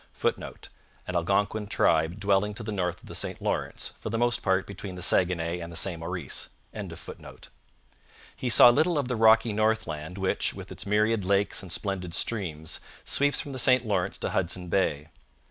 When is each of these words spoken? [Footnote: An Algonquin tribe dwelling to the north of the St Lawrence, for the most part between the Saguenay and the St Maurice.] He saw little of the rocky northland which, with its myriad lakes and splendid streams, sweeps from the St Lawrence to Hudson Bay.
[Footnote: 0.13 0.69
An 1.05 1.15
Algonquin 1.15 1.67
tribe 1.67 2.19
dwelling 2.19 2.55
to 2.55 2.63
the 2.63 2.71
north 2.71 3.01
of 3.03 3.05
the 3.05 3.13
St 3.13 3.39
Lawrence, 3.39 3.89
for 3.99 4.09
the 4.09 4.17
most 4.17 4.41
part 4.41 4.65
between 4.65 4.95
the 4.95 5.01
Saguenay 5.03 5.59
and 5.59 5.71
the 5.71 5.75
St 5.75 5.99
Maurice.] 5.99 6.49
He 8.35 8.49
saw 8.49 8.69
little 8.69 8.97
of 8.97 9.07
the 9.09 9.15
rocky 9.15 9.53
northland 9.53 10.17
which, 10.17 10.55
with 10.55 10.71
its 10.71 10.87
myriad 10.87 11.23
lakes 11.23 11.61
and 11.61 11.71
splendid 11.71 12.15
streams, 12.15 12.79
sweeps 13.03 13.41
from 13.41 13.51
the 13.51 13.59
St 13.59 13.85
Lawrence 13.85 14.17
to 14.17 14.31
Hudson 14.31 14.69
Bay. 14.69 15.09